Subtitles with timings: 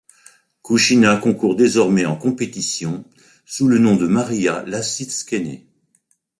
[0.63, 3.05] Kuchina concourt désormais en compétition
[3.45, 5.59] sous le nom de Mariya Lasitskene.